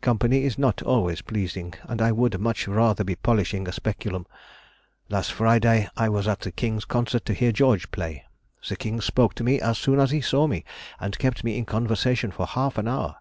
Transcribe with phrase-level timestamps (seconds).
[0.00, 4.26] Company is not always pleasing, and I would much rather be polishing a speculum.
[5.08, 8.24] Last Friday I was at the King's concert to hear George play.
[8.68, 10.64] The King spoke to me as soon as he saw me,
[10.98, 13.18] and kept me in conversation for half an hour.